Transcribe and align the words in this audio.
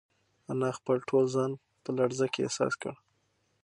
انا 0.51 0.69
خپل 0.77 0.97
ټول 1.09 1.25
ځان 1.35 1.51
په 1.83 1.89
لړزه 1.97 2.25
کې 2.33 2.43
احساس 2.45 2.73
کړ. 2.81 2.93